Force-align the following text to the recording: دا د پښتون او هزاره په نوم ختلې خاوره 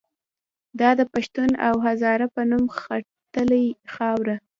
دا 0.79 0.89
د 0.99 1.01
پښتون 1.13 1.49
او 1.67 1.75
هزاره 1.85 2.27
په 2.35 2.41
نوم 2.51 2.65
ختلې 2.77 3.63
خاوره 3.93 4.35